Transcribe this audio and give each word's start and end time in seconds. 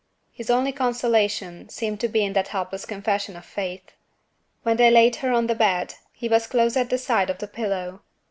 His 0.31 0.49
only 0.49 0.71
consolation 0.71 1.69
seemed 1.69 1.99
to 1.99 2.07
be 2.07 2.25
in 2.25 2.33
that 2.33 2.47
helpless 2.47 2.85
confession 2.87 3.35
of 3.35 3.45
faith. 3.45 3.91
When 4.63 4.77
they 4.77 4.89
laid 4.89 5.17
her 5.17 5.31
on 5.31 5.45
the 5.45 5.53
bed, 5.53 5.93
he 6.11 6.27
was 6.27 6.47
close 6.47 6.75
at 6.75 6.89
the 6.89 6.97
side 6.97 7.29
of 7.29 7.37
the 7.37 7.45
pillow. 7.45 8.01